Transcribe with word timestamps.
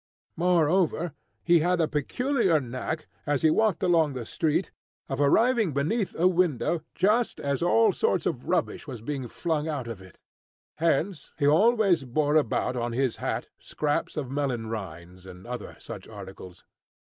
Moreover, 0.35 1.13
he 1.43 1.59
had 1.59 1.79
a 1.79 1.87
peculiar 1.87 2.59
knack, 2.59 3.05
as 3.27 3.43
he 3.43 3.51
walked 3.51 3.83
along 3.83 4.13
the 4.13 4.25
street, 4.25 4.71
of 5.07 5.21
arriving 5.21 5.73
beneath 5.75 6.15
a 6.17 6.27
window 6.27 6.81
just 6.95 7.39
as 7.39 7.61
all 7.61 7.91
sorts 7.93 8.25
of 8.25 8.47
rubbish 8.49 8.87
was 8.87 9.03
being 9.03 9.27
flung 9.27 9.67
out 9.67 9.87
of 9.87 10.01
it; 10.01 10.19
hence 10.77 11.33
he 11.37 11.45
always 11.45 12.03
bore 12.03 12.35
about 12.35 12.75
on 12.75 12.93
his 12.93 13.17
hat 13.17 13.49
scraps 13.59 14.17
of 14.17 14.31
melon 14.31 14.65
rinds, 14.69 15.27
and 15.27 15.45
other 15.45 15.75
such 15.77 16.07
articles. 16.07 16.65